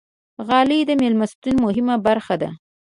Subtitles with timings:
[0.47, 2.49] غالۍ د میلمستون مهمه برخه ده.